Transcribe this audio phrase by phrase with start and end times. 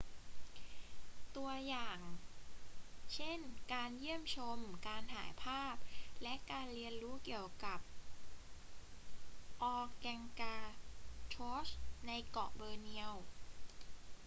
[1.35, 1.99] ตัวอย่าง
[3.13, 3.39] เช่น
[3.73, 5.75] การเยี่ยมชม การถ่ายภาพ
[6.23, 7.79] และการเรียนรู้เกี่ยวกับ
[9.73, 11.69] organgatuangs
[12.07, 13.13] ในเกาะบอร์เนียว